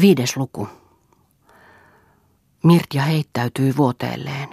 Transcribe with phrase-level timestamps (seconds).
[0.00, 0.68] Viides luku.
[2.64, 4.48] Mirtja heittäytyi vuoteelleen,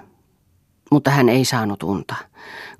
[0.91, 2.15] mutta hän ei saanut unta.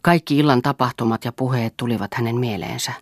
[0.02, 2.94] Kaikki illan tapahtumat ja puheet tulivat hänen mieleensä.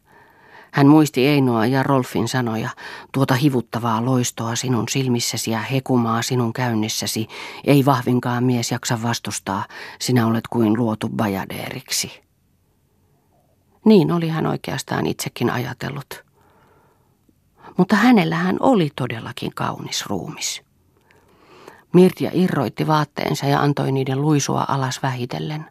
[0.72, 2.70] Hän muisti Einoa ja Rolfin sanoja,
[3.14, 7.28] tuota hivuttavaa loistoa sinun silmissäsi ja hekumaa sinun käynnissäsi,
[7.64, 9.66] ei vahvinkaan mies jaksa vastustaa,
[10.00, 12.24] sinä olet kuin luotu bajadeeriksi.
[13.86, 16.26] Niin oli hän oikeastaan itsekin ajatellut
[17.78, 20.62] mutta hänellä hän oli todellakin kaunis ruumis.
[21.94, 25.66] Mirtia irroitti vaatteensa ja antoi niiden luisua alas vähitellen.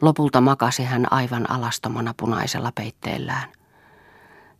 [0.00, 3.48] Lopulta makasi hän aivan alastomana punaisella peitteellään.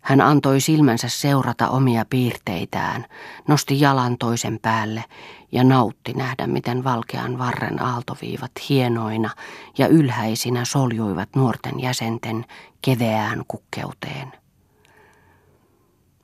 [0.00, 3.06] Hän antoi silmänsä seurata omia piirteitään,
[3.48, 5.04] nosti jalan toisen päälle
[5.52, 9.30] ja nautti nähdä, miten valkean varren aaltoviivat hienoina
[9.78, 12.44] ja ylhäisinä soljuivat nuorten jäsenten
[12.82, 14.41] keveään kukkeuteen.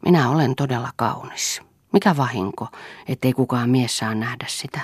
[0.04, 1.62] Minä olen todella kaunis.
[1.92, 2.68] Mikä vahinko,
[3.08, 4.80] ettei kukaan mies saa nähdä sitä,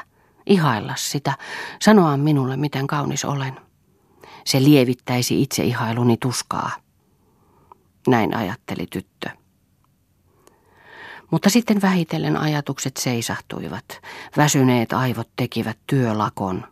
[0.47, 1.39] ihailla sitä,
[1.83, 3.61] sanoa minulle, miten kaunis olen.
[4.45, 6.71] Se lievittäisi itse ihailuni tuskaa.
[8.07, 9.29] Näin ajatteli tyttö.
[11.31, 13.85] Mutta sitten vähitellen ajatukset seisahtuivat.
[14.37, 16.65] Väsyneet aivot tekivät työlakon.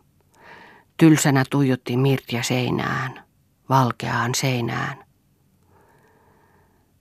[0.97, 3.23] Tylsänä tuijotti Mirtja seinään,
[3.69, 5.02] valkeaan seinään.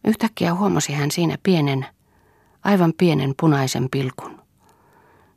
[0.05, 1.87] Yhtäkkiä huomasi hän siinä pienen,
[2.65, 4.43] aivan pienen punaisen pilkun.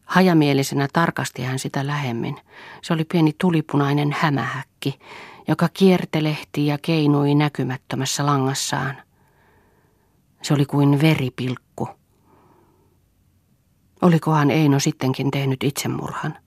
[0.05, 2.37] Hajamielisenä tarkasti hän sitä lähemmin.
[2.81, 4.99] Se oli pieni tulipunainen hämähäkki,
[5.47, 8.95] joka kiertelehti ja keinui näkymättömässä langassaan.
[10.41, 11.89] Se oli kuin veripilkku.
[14.01, 16.37] Olikohan Eino sittenkin tehnyt itsemurhan?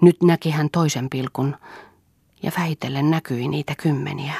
[0.00, 1.56] Nyt näki hän toisen pilkun,
[2.42, 4.34] ja väitellen näkyi niitä kymmeniä,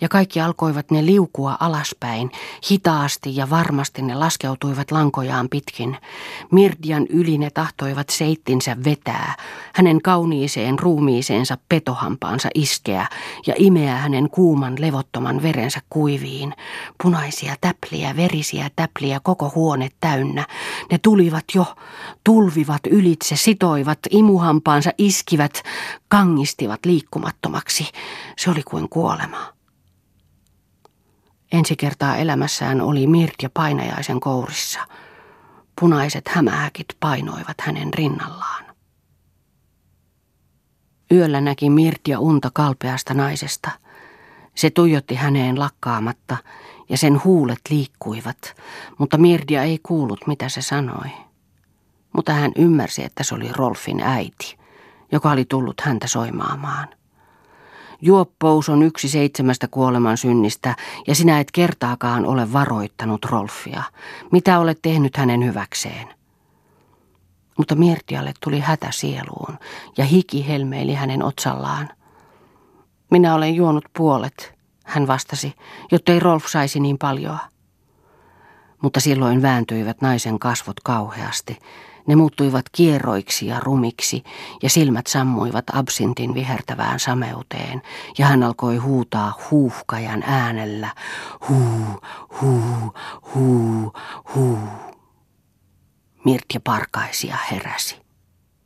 [0.00, 2.30] ja kaikki alkoivat ne liukua alaspäin,
[2.70, 5.96] hitaasti ja varmasti ne laskeutuivat lankojaan pitkin.
[6.50, 9.34] Mirdian yli ne tahtoivat seittinsä vetää,
[9.74, 13.06] hänen kauniiseen ruumiiseensa petohampaansa iskeä
[13.46, 16.54] ja imeä hänen kuuman levottoman verensä kuiviin.
[17.02, 20.46] Punaisia täpliä, verisiä täpliä, koko huone täynnä.
[20.90, 21.66] Ne tulivat jo,
[22.24, 25.62] tulvivat ylitse, sitoivat, imuhampaansa iskivät,
[26.08, 27.88] kangistivat liikkumattomaksi.
[28.38, 29.52] Se oli kuin kuolema.
[31.52, 34.80] Ensi kertaa elämässään oli Mirtja painajaisen kourissa.
[35.80, 38.64] Punaiset hämähäkit painoivat hänen rinnallaan.
[41.12, 43.70] Yöllä näki Mirtja unta kalpeasta naisesta.
[44.54, 46.36] Se tuijotti häneen lakkaamatta
[46.88, 48.56] ja sen huulet liikkuivat,
[48.98, 51.10] mutta Mirdia ei kuullut mitä se sanoi.
[52.12, 54.58] Mutta hän ymmärsi, että se oli Rolfin äiti,
[55.12, 56.88] joka oli tullut häntä soimaamaan.
[58.00, 63.82] Juoppous on yksi seitsemästä kuoleman synnistä, ja sinä et kertaakaan ole varoittanut Rolfia.
[64.32, 66.08] Mitä olet tehnyt hänen hyväkseen?
[67.58, 69.58] Mutta Mirtialle tuli hätä sieluun,
[69.96, 71.88] ja hiki helmeili hänen otsallaan.
[73.10, 75.54] Minä olen juonut puolet, hän vastasi,
[75.92, 77.38] jottei Rolf saisi niin paljon.
[78.82, 81.58] Mutta silloin vääntyivät naisen kasvot kauheasti,
[82.06, 84.24] ne muuttuivat kierroiksi ja rumiksi,
[84.62, 87.82] ja silmät sammuivat absintin vihertävään sameuteen,
[88.18, 90.94] ja hän alkoi huutaa huuhkajan äänellä,
[91.48, 92.00] huu,
[92.40, 92.92] huu,
[93.34, 93.92] huu,
[94.34, 94.58] huu.
[96.24, 98.05] Mirtja parkaisi ja heräsi.